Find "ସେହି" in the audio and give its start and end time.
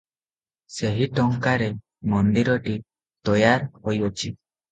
0.75-1.07